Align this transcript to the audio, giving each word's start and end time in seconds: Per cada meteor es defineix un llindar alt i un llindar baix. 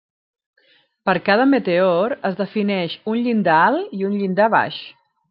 Per 1.09 1.13
cada 1.27 1.45
meteor 1.51 2.15
es 2.31 2.37
defineix 2.39 2.97
un 3.13 3.21
llindar 3.27 3.59
alt 3.67 3.93
i 3.99 4.09
un 4.09 4.17
llindar 4.23 4.49
baix. 4.57 4.81